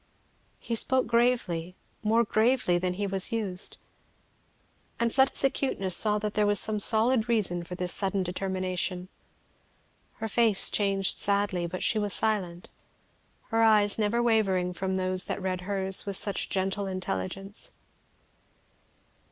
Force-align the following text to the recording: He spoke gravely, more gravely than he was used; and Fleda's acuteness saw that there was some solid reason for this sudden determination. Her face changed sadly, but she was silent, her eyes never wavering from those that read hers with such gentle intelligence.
He 0.59 0.73
spoke 0.73 1.05
gravely, 1.05 1.75
more 2.01 2.23
gravely 2.23 2.79
than 2.79 2.95
he 2.95 3.05
was 3.05 3.31
used; 3.31 3.77
and 4.99 5.13
Fleda's 5.13 5.43
acuteness 5.43 5.95
saw 5.95 6.17
that 6.17 6.33
there 6.33 6.47
was 6.47 6.59
some 6.59 6.79
solid 6.79 7.29
reason 7.29 7.63
for 7.63 7.75
this 7.75 7.93
sudden 7.93 8.23
determination. 8.23 9.09
Her 10.13 10.27
face 10.27 10.71
changed 10.71 11.19
sadly, 11.19 11.67
but 11.67 11.83
she 11.83 11.99
was 11.99 12.13
silent, 12.13 12.71
her 13.49 13.61
eyes 13.61 13.99
never 13.99 14.23
wavering 14.23 14.73
from 14.73 14.95
those 14.95 15.25
that 15.25 15.39
read 15.39 15.61
hers 15.61 16.07
with 16.07 16.15
such 16.15 16.49
gentle 16.49 16.87
intelligence. 16.87 17.73